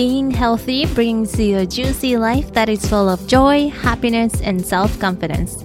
[0.00, 4.98] Being healthy brings you a juicy life that is full of joy, happiness, and self
[4.98, 5.62] confidence.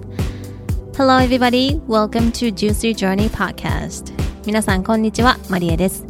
[0.98, 1.80] Hello, everybody.
[1.88, 4.12] Welcome to Juicy Journey Podcast.
[4.46, 5.38] 皆さん、こんにちは。
[5.50, 6.04] マリエです。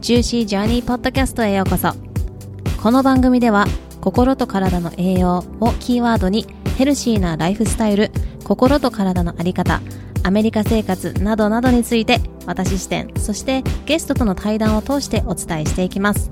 [0.00, 1.92] Juicy Journey Podcast へようこそ。
[2.80, 3.66] この番組では、
[4.00, 6.46] 心と体の栄養をキーワードに、
[6.78, 8.12] ヘルシーなライフスタイル、
[8.44, 9.80] 心と体のあり方、
[10.24, 16.30] アメリカ生活などなどについて私視点そしてゲストとの対談を通してお伝えしていきます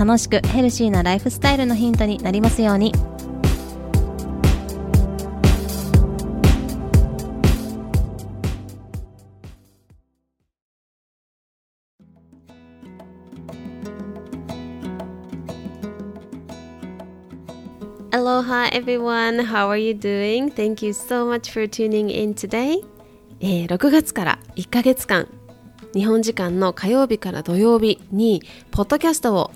[0.00, 2.94] 楽しくヘルシーなライフスタイルのヒントになりますように
[18.12, 20.50] Aloha everyone, how are you doing?
[20.50, 22.82] Thank you so much for tuning in today.
[23.40, 25.28] えー、6月から1ヶ月間
[25.92, 29.50] 日本時間の火曜日から土曜日にポッドキャストを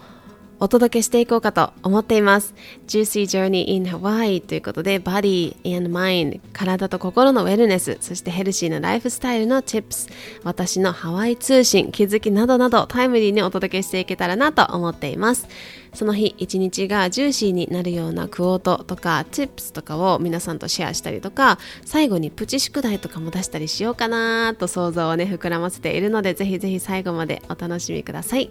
[0.64, 2.54] お届けしていこうかと思っています。
[2.86, 10.10] Juicy Journey in Hawaii ということで、Body and Mind、体と心のウェルネス、そしてヘルシーなライフスタイルの Tips、
[10.42, 15.48] 私のハワイ通信、気づきなどなどタイムリーにお届けしていけたらなと思っています。
[15.94, 28.50] その日一日がジューシーになるようなクオートとかチップスとかを皆さんとシェアしたりとか、最後にプチ宿題とかも出したりしようかなと想像をね、膨らませているので、ぜひぜひ最後までお楽しみください。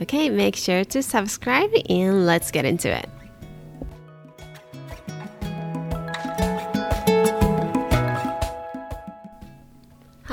[0.00, 3.21] Okay, make sure to subscribe and let's get into it.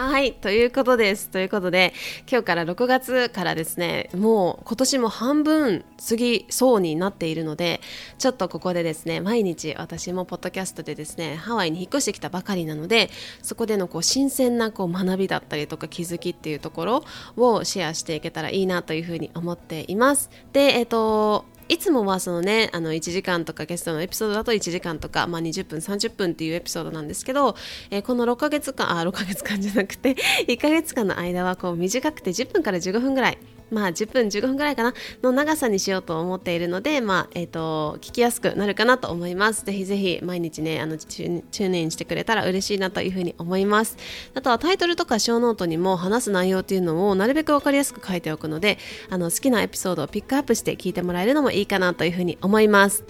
[0.08, 1.30] はい、ということです。
[1.30, 1.94] ということで、
[2.32, 7.82] 今日から6月からですね、もう今年も半分過ぎそうになっているので、
[8.18, 13.10] ちょっとここでですね、毎日私もポッドキャストでですね、ハワイに引っ越してきたばかりなので、
[13.42, 17.04] そこでのこう新鮮なこう学びだったりとか気づきっていうところ
[17.36, 20.30] をシェアしていけたらいいなというふうに思っています。
[20.54, 27.56] で、えっ、ー、と、いつもはそのねあの1時間とかゲストのエピソードだと1時間とか、まあ、20分30分っていうエピソードなんですけど、
[27.92, 30.16] えー、この6ヶ月間あ6ヶ月間じゃなくて
[30.48, 33.38] 1ヶ月間の間はこう短くて10分から15分ぐらい
[33.72, 39.66] まあ10分15分ぐらいかなの長さにしようと思っているので、まあえーと、聞きやすくなるかなと思います。
[39.66, 43.98] ぜひぜひ毎日ねあの tune in してくれたら嬉しいなというふうに思います。
[44.34, 48.78] あとはタイトルとかショーノートにも話す内容っていうのをなるべく分かりやすく書いておくので
[49.10, 53.04] あの好きなエピソードをピックアップして聞いてもらえるのもいいかなというふうに思います。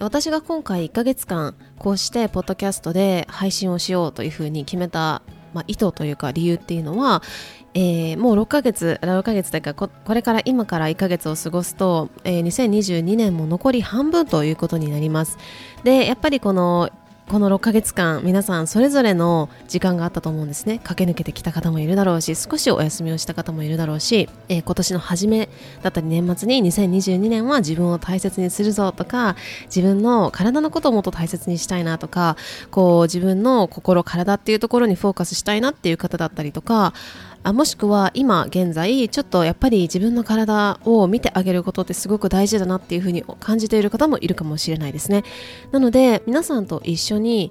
[0.00, 5.22] 私が今回1ヶ月間こうしてポッドキャストで配信をしようというふうに決めた、
[5.54, 7.22] まあ、意図というか理由っていうのは
[7.74, 15.38] えー、もう6ヶ月6ヶ月というかこれから今から1ヶ月を過ごすと、えー、2022年も残り半分ということになります。
[15.84, 16.90] でやっぱりこの
[17.28, 20.80] この6ヶ月間皆さんそれぞれの時間があったと思うんですね。
[20.82, 25.50] 駆け抜けてきた方もいるだろうし少しお休みをした方もいるだろうし、えー、今年の初め
[25.82, 29.36] だったり年末に2022年は自分を大切にするぞとか
[29.66, 32.38] 自分の体のことをもっと大切にしたいなとか
[32.70, 36.94] こう自分の心体っていうところにフォーカスしたいなっていう方だったりとか
[37.44, 45.24] あもしくは今現在ちょっとやっぱり自分の体を見てあげることってすごく大事だなっていうふうに感じている方もいるかもしれないですね。
[45.72, 47.50] なので皆さんと一緒に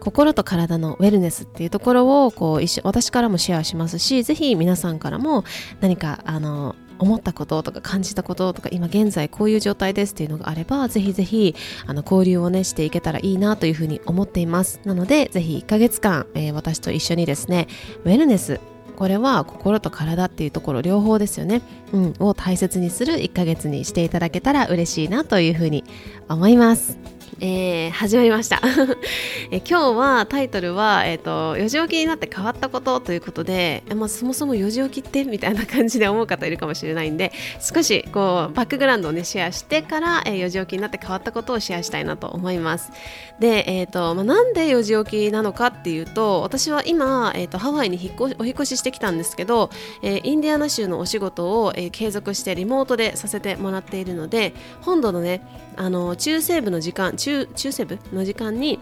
[0.00, 5.44] 心と体のウェルネスっていうところをこう一緒私からもシェアしますしぜひ皆さんからも
[5.80, 11.54] 何かあの思ったこととか感じたこととか今現在こういう状態ですっていうのがあればぜひぜひ
[11.86, 17.68] あの交流をねしていけたらいいなというふうに思っていますなのでぜひ1ヶ月間、えー、私と一緒にですね
[18.04, 18.60] ウェルネス
[18.96, 25.84] これは心と体っていうところ両方ですよね、うん、を大切にする1ヶ月にしていただけたら嬉しいなというふうに
[26.28, 27.21] 思います。
[27.40, 28.60] えー、始まりました。
[29.50, 42.90] え今日はタイトルは、えーと「4時起きになって変わったこと」ということで、まあ、そもそも4時起きってみたいな感じで思う方いるかもしれないんで少しこうバックグラウンドをねシェアしてから、えー、4時起きになって変わったことをシェアしたいなと思います。
[43.38, 49.70] で、えーとまあ、なんで4時起きなのかっていうと私は今、えーと、ハワイに引っ越お引越ししてきたんですけど、
[50.02, 55.40] えー、インディアナ州のお仕事を、えー、継続してリモートでさせてもらっているので本土のね
[55.76, 58.78] あの中西部の時間中中中西部の時間に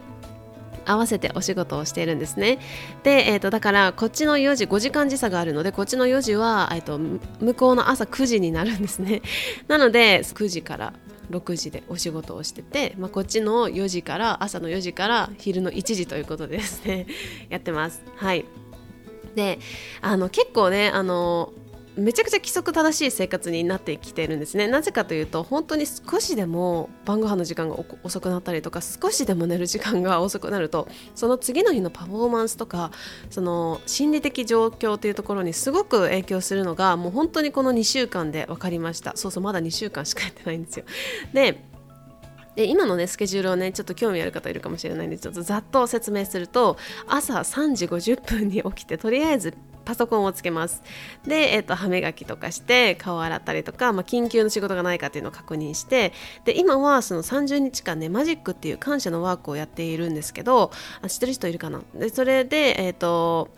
[0.86, 2.58] 合わせてお仕事をしているんですね。
[3.02, 9.22] で、えーと、だからこっちの4時5時間時差があるのでこっちの4時は、えーと、向こうの朝9時になるんですね。
[9.68, 10.92] なので9時から
[11.30, 17.06] 6時でお仕事をしてて、まあ、こっちの4時から朝の4時から昼の1時ということでですね。
[17.48, 18.02] やってます。
[18.16, 18.44] はい。
[19.34, 19.60] で
[20.00, 21.52] あの結構ねあの
[22.00, 24.66] めちゃくちゃ規則正しい生活になってきてるんですね。
[24.66, 32.90] なぜかというと本当に少しでも晩ご飯の時間が遅くなったりとか少しでも寝る時間が遅くなるとその次の日のパフォーマンスとか
[33.28, 39.12] その心理的状況というところにすごく影響するのがもう本当にこの2週間で分かりました。
[39.16, 40.84] そうそうまだ2週間しかやってないんですよ。
[41.34, 41.62] で
[42.56, 46.76] で今のねスケジュールをねちょっと興味ある方いるかもしれないんでちょっとざっと説明すると
[47.06, 49.54] 朝3時50分に起きてとりあえず
[49.90, 50.84] パソコンをつけます。
[51.26, 56.12] で、えーと、歯磨きとかして顔を洗ったりとか、まあ、緊急の仕事がないかっていうのを確認して
[56.44, 60.70] で今はその30日間ねマジックっていう感謝のワークをやっているんですけど
[61.08, 61.82] 知ってる人いるかな？
[61.92, 63.48] でそれでえっ、ー、と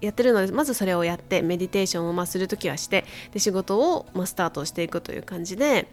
[0.00, 5.88] やってるのでまずそれをやってメディテーションをまするときはしてで仕事をまスタートしていくという感じで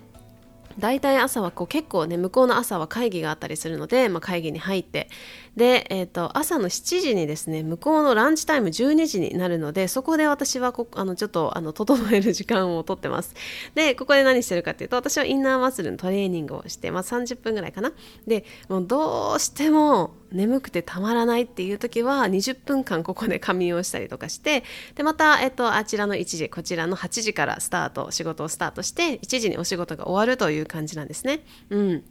[0.80, 5.10] 大体朝はこう結構ね向こうの朝は会議があったりするので、まあ、会議に入って。
[5.56, 13.36] で、えーと、朝の7時にですね向こうのランチタイム12時になるのでそこで私はこあのちょっとあの整える時間をとってます。
[13.76, 17.92] でここで何してるかっていうと私はインナーマッスルのトレーニングをして、まあ、30分ぐらいかな。
[18.26, 24.64] でもうどうしても眠くてたまらないっていう時は20分間ここで仮眠をしたりとかして
[24.96, 31.44] でまた、えっと、あちらの1時こちらの8時からスタート仕事をスタートして1時にお仕事が終わるといういう感じなんですね。
[31.70, 32.04] うん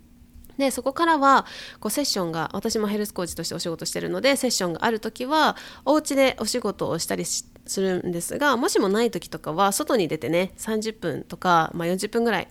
[0.58, 1.47] でそこからは
[1.81, 5.56] こうセッションが私もヘルスコーチとしてお仕事してるのでセッションがある時は
[5.87, 7.49] お家でお仕事をしたりす
[7.81, 12.49] るんですがもしもない時とかは外に出てね30分とか、まあ、40分ぐらい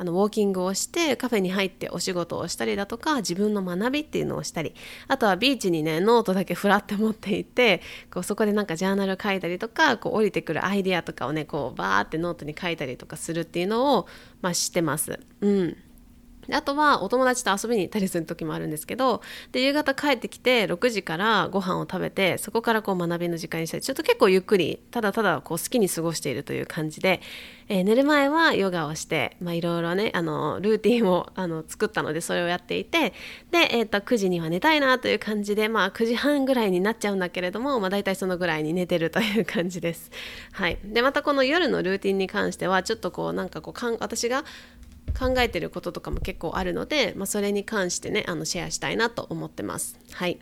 [0.00, 4.74] あのウォーキングをしてカフェに入ってお仕事をしたりだとか自分の学びっていうのをしたり
[5.08, 14.06] あとはビーチにねノートだけふらって持っていてこうそこでなんかジャーナル書いたりとかこう降りてくるアイデアとかをねこうバーってノートに書いたりとかするっていうのを、
[14.40, 15.20] まあ、してます。
[15.42, 15.76] うん
[16.52, 27.20] あとはお友達と遊びに行ったりする時もあるんですけどで夕方帰ってきて6時からご飯を食べてそこからこう学びの時間にしたりちょっと結構ゆっくりただただこう好きに過ごしているという感じで、
[27.68, 33.12] えー、寝る前はヨガをしていろいろねあのルーティンをあの作ったのでそれをやっていて
[33.50, 40.10] で、えー、と9時には寝たいなという感じで、まあ、9時半ぐらいになっちゃうんだけれども、まあ、大体そのぐらいに寝てるという感じです。
[40.52, 44.44] はい、でまたこの夜のルーティンに関してはちょっとこうなんかこうかん私が
[45.18, 49.98] 考えてることとかも結構あるので、まあ、それに関してねあのシェアしたいなと思ってます。
[50.12, 50.38] はい。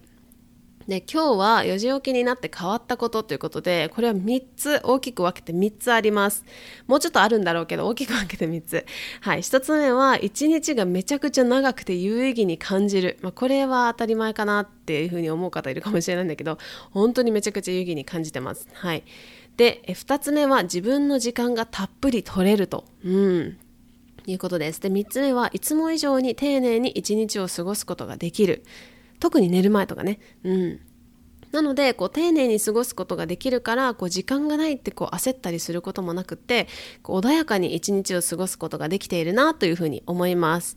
[0.88, 6.46] で今日は4時起きになって変わったことということでこれは3つ大きく分けて3つあります。
[6.86, 8.86] もうちょっとあるんだろうけど大きく分けて3つ。
[9.20, 9.42] はい。
[9.42, 16.56] 1つ目は1日がめちゃくちゃ長くて有意義に感じる、まあ、これは当たり前かなっていうふうに思う方いるかもしれないんだけど
[16.90, 18.66] 本当にめちゃくちゃ有意義に感じてます。
[18.72, 19.04] はい。
[19.58, 22.86] で2つ目は自分の時間がたっぷり取れると。
[23.04, 23.58] うん。
[24.30, 24.80] いうことです。
[24.80, 28.64] で、3つ目はいつも以上に丁寧に一日を過ごすことができる。
[29.20, 30.20] 特に寝る前とかね。
[30.44, 30.80] うん。
[31.52, 36.68] なのでこう丁寧に過ごすことができるからこう時間がないってこう焦ったりすることもなくって
[37.02, 40.76] こう穏やかに一日を過ごすことができているなというふうに思います。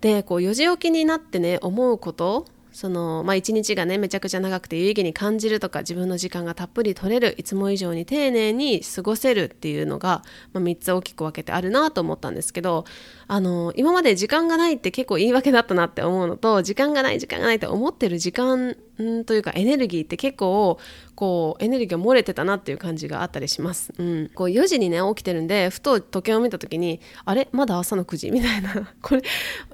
[0.00, 10.22] でこう4時起きになってね思うことそのまあ一日がねめちゃくちゃ長くて有意義に感じるとか自分の時間がたっぷり取れるいつも以上に丁寧に過ごせるっていうのが、
[10.52, 12.84] まあ、3つ大きく分けてあるなと思ったんですけど
[13.26, 20.78] あの今まで時間がないって結構言い訳だったなって思うのと時間がない時間がないって思ってる時間んというかエネルギーって結構
[21.14, 23.92] こうエネルギーが漏れてたなっていう感じがあったりします。
[23.98, 27.48] うん、こう4時にね起きてるんでふと時計を見た時にあれ？
[27.52, 28.30] まだ朝の9時？
[28.30, 28.92] みたいな。
[29.02, 29.22] これ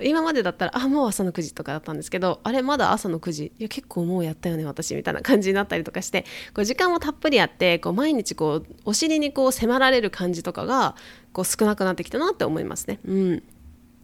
[0.02, 2.62] 今までだったらあもう朝の9時とかだったんですけどあれ？
[2.62, 3.52] まだ朝の9時？
[3.58, 6.24] いや結構もうやったよね私みたいな感じになったりとかして
[6.54, 10.96] こう時間もたっぷりあってこう毎日こうお尻にこう迫られる感じとかが
[11.32, 12.98] こう少なくなってきたなって思いますね。
[13.06, 13.42] うん。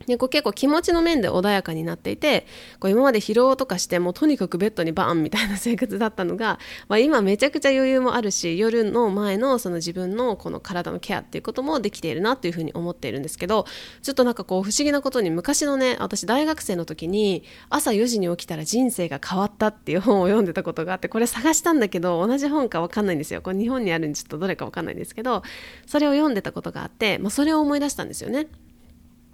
[0.06, 2.46] でこう結構気持ちの面で穏やかになっていて
[2.78, 13.66] こう今まで疲労とかしてもうとにかくベッドにバーンみたいな生活だったのが、 まあ、今めちゃくちゃ余裕もあるし夜の前のその自分のこの体のケアっていうこともできているなっていうふうに思っているんですけど
[14.02, 25.42] ちょっとなんかこう不思議なことに昔のね私大学生の時に朝4時に起きたら人生が変わったっていう本を読んでたことがあってこれ探したんだけど同じ本か分かんないんですよこれ日本にあるんでちょっとどれか分かんないんですけど
[25.86, 28.48] それを読んでたことがあって、まあ、それを思い出したんですよね。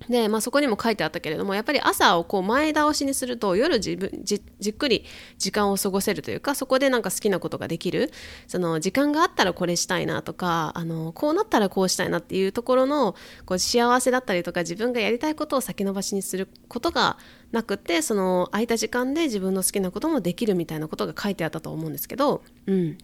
[0.08, 5.04] で、まあ、そこにも書いてあったけれどもやっぱり朝をこう前倒しにすると夜自分じっくり
[5.38, 8.10] 時間を過ごせるというかそこでなんか好きなことができる。
[8.46, 13.14] その時間があったらこれしたいなとかあのこうなったらこうしたいなっていうところの
[13.44, 17.18] こう幸せだったりとか自分がやりたいことを先延ばしにすることが
[17.52, 22.98] なくてその空いた時間で自分の好きなこともできるみたいなことが書いてあったと思うんですけど、うん、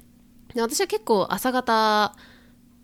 [0.55, 2.15] で私は結構朝方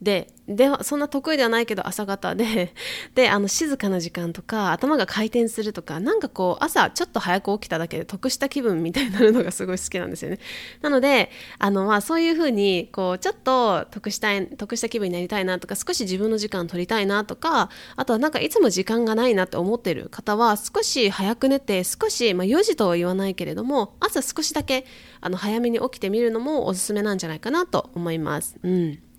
[0.01, 2.75] でではそんな得意ではないけど朝方で
[3.15, 10.41] であの静かな時間とか頭が回転するとかなんかこう朝ちょっと早く起きただけで得した気分みたいになるのがすごい好きなんですよね。
[10.83, 24.85] なのであのまあそういうふうにこうちょっと得したい得した気分になりたいなとか少し自分の時間取りたいなとかあとはなんかいつも時間がないなって思ってる方は少し早く寝て少し、まあ、4時とは言わないけれども朝少しだけ
[25.21, 28.57] あの早めに起きてみるのもおすすめなんじゃないかなと思います。
[28.65, 29.10] うん。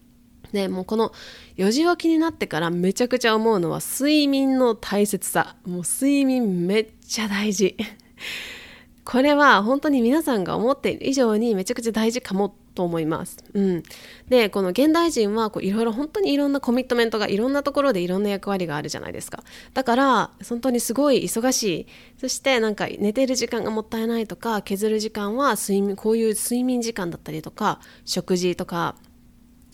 [0.54, 1.12] ね、もうこの
[1.58, 7.76] 4時起きになってからめちゃくちゃ思うのは睡眠の大切さもう睡眠めっちゃ大事
[9.06, 13.38] これは本当に皆さんが思っている以上にめちゃくちゃ大事かもと思います。
[13.54, 13.84] うん、
[14.30, 19.44] でこの現代人はいろいろ本当にいろんなコミットメントがいろんなところでいろんな役割があるじゃないですか。
[19.74, 21.88] だから本当にすごい忙しい
[22.20, 28.96] そしてなんか寝てる時間がもったいないとか削る時間は睡眠こういう睡眠時間だったりとか食事とか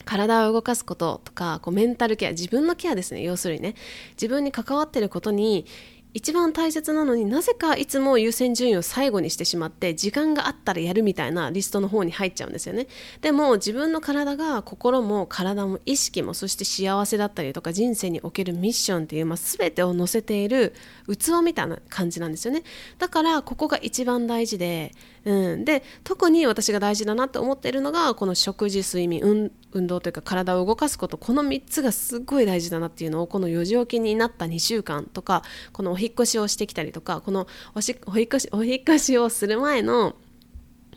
[0.08, 3.22] 体を動かすこととかこうメンタルケア自分のケアですね。
[3.22, 3.74] 要するにね。
[4.12, 5.66] 自分に関わってることに
[6.14, 12.86] 一番大切なのになぜかいつも優先順位を最後にしてしまって時間があったらやるみたいなリストの方に入っちゃうんですよね。
[13.20, 20.74] でも自分の体が心も体も意識もそして幸せだったりとか人生におけるミッションっていう、まあ、全てを載せている
[21.06, 22.62] 器みたいな感じなんですよね。
[22.98, 24.92] だからここが一番大事で
[25.28, 31.18] うん、で特に私が大事だなって思っているのがこの食事睡眠運動というか体を動かすこと。
[31.18, 40.16] この3つがすっごい大事だなっていうのをこの4時起きになった2週間とかこのお引越しをしてきたりとかこのお引越しお引越しをする前の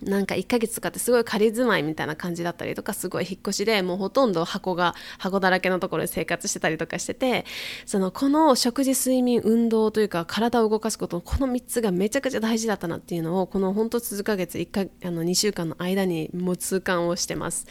[0.02, 7.46] なんか1ヶ月とかってすごい仮住まいみたいな感じだったりとかすごい引っ越しでもうほとんど箱が箱だらけのところで生活してたりとかしてて
[7.86, 17.68] そのこの食事睡眠運動というか体を動かすことこの3つがめちゃくちゃ大事だったなっていうのをこの本当数ヶ月1かあの2週間の間にもう痛感をしてます。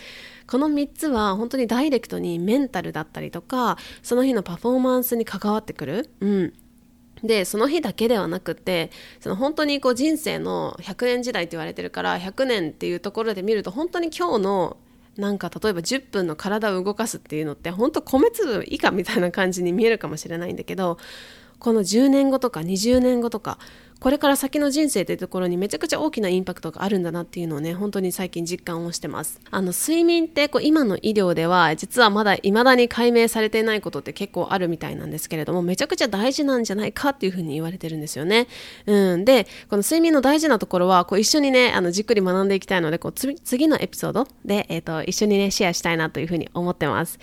[0.47, 6.11] この3つは本当にダイレクトにメンタルだったりとかその日のパフォーマンスに関わってくる。
[6.21, 6.53] うん。
[7.23, 14.77] でその日だけではなくてその本当にこう人生の100年時代って言われてるから100年っていうところで見ると本当に今日の
[15.17, 20.99] なんか例えば10分の体を動かすっていうのって本当米粒以下みたいな感じに見えるかもしれないんだけど
[21.61, 23.59] この10年後とか20年後とか
[24.01, 29.41] これから先の人生というところにめちゃくちゃ大きなインパクトがあるんだなっていうのをね本当に最近実感をしてます。
[29.51, 38.49] あの睡眠ってこう今の医療では実はまだ未だに解明されていないことって結構あるみたいなんですけれどもめちゃくちゃ大事なんじゃないかっていうふうに言われてるんですよね、
[38.87, 47.19] うん、でこの睡眠の大事なところはこう一緒にねあのじっくり学んでいきたいのでこう次のエピソードで、えーと一緒にねシェアしたいなというふうに思ってます。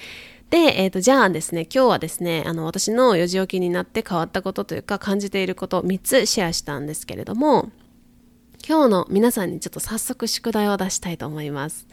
[0.49, 7.69] で、えーと、じゃあですね今日はですねあの私の4時起きになって変わったことというか感じていること3つシェアしたんですけれども
[8.67, 11.87] 今日の皆さんにちょっと早速宿題を出したいと思います。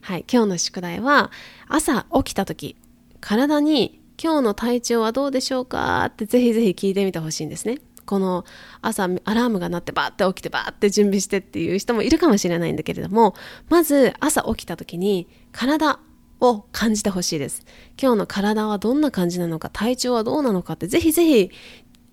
[0.00, 1.30] はい、今日の宿題は
[1.66, 2.76] 朝起きた時
[3.20, 7.78] 体に今日の体調はどうでしょうかってぜひぜひ聞いてみてほしいんですね。
[8.04, 8.44] この
[8.82, 13.34] 朝アラームが鳴ってバーって起きてバーって準備してっていう人もいるかもしれないんだけれども
[13.70, 15.98] まず朝起きた時に体
[16.48, 17.64] を感じてほしいです。
[18.00, 21.50] 今日の体はどんな感じなのか、体調はどうなのかって、ぜひぜひ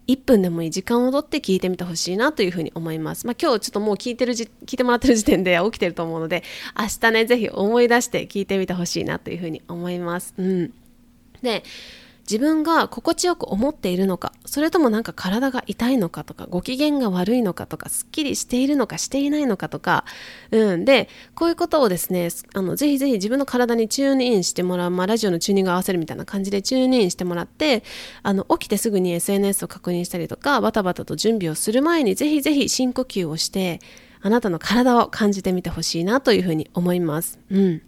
[0.08, 3.26] 1分でもいい時間をとって聞いてみてほしいなというふうに思います。
[3.28, 6.44] まあ、今日ちょっともう聞いてる、聞いてもらってる時点で 起きてると思うので、
[6.78, 10.34] 明日ね、ぜひ思い出して聞いてみてほしいなというふうに思います。
[10.38, 10.74] うん。
[11.42, 11.64] で、
[12.30, 20.06] 自分が心地よく思っているのかそれともなんか体が痛いのかとかご機嫌が悪いのかとかすっきりしているのかしていないのかとか、
[20.52, 27.84] うん、でこういうことをですねあのぜひぜひ自分の体にチューンインしてもらう、まあ、ラジオのチューニング合わせるみたいな感じでチューンインしてもらって
[28.24, 33.80] あの起きてすぐに SNS を確認したりとかバタバタと準備をする前にぜひぜひ深呼吸をして
[34.22, 37.40] あなたの体を感じてみてほしいなというふうに思います。
[37.50, 37.82] うん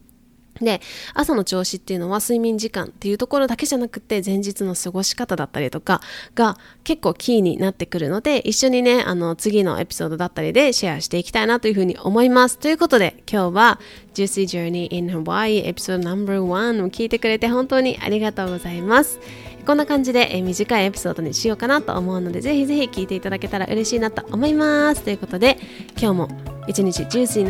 [0.62, 0.82] で、
[1.14, 6.02] 朝の調子っていうのは睡眠時間っていうところだけじゃなくて前日の過ごし方だったりとか
[6.36, 12.58] が結構キーになってくるので一緒にね、あの次のエピソードだったりでシェアしていきたいなというふうに思います。
[12.60, 13.80] ということで今日は
[14.14, 19.20] Juicy Journey in Hawaii エピソード No.1 を聞いてくれて本当にありがとうございます。
[19.66, 25.04] こんな感じで、短いエピソードにしようかなと思うのでぜひぜひ聞いていただけたら嬉しいなと思います。
[25.04, 25.58] ということで
[25.98, 26.28] 今日も
[26.68, 27.46] 一日ジューシー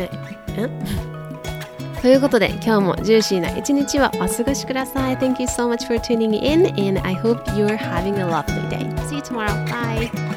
[0.56, 1.23] な、
[2.04, 5.16] ということで今日もジューシーな一日をお過ごしください。
[5.16, 8.94] Thank you so much for tuning in and I hope you're having a lovely day.
[9.08, 9.54] See you tomorrow.
[9.64, 10.33] Bye.